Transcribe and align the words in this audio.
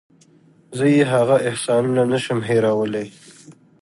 زه 0.77 0.85
یې 0.95 1.03
هغه 1.13 1.35
احسانونه 1.49 2.03
نشم 2.11 2.39
هېرولی. 2.49 3.07